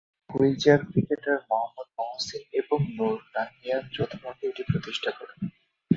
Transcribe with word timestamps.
Wheelchair 0.29 0.81
cricketer 0.89 1.37
Mohammad 1.49 1.87
Mohsin 1.97 2.43
এবং 2.53 2.79
নূর 2.97 3.17
নাহিয়ান 3.35 3.83
যৌথভাবে 3.95 4.43
এটি 4.47 4.63
প্রতিষ্ঠা 4.71 5.11
করেন। 5.11 5.39